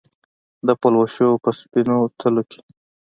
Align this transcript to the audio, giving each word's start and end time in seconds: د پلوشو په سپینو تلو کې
د 0.67 0.69
پلوشو 0.81 1.29
په 1.43 1.49
سپینو 1.59 1.97
تلو 2.19 2.43
کې 2.49 2.59